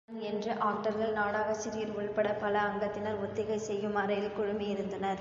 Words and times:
அத்தினம் 0.09 0.27
எனது 0.29 0.51
ஆக்டர்கள் 0.61 1.11
நாடகாசிரியர் 1.13 1.91
உள்படப் 1.95 2.39
பல 2.39 2.55
அங்கத்தினர், 2.59 3.19
ஒத்திகை 3.19 3.57
செய்யும் 3.59 3.95
அறையில் 3.95 4.35
குழுமியிருந்தனர். 4.37 5.09